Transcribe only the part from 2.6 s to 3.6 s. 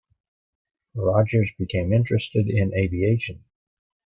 aviation.